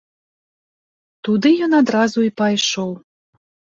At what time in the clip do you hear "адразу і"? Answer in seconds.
1.83-2.33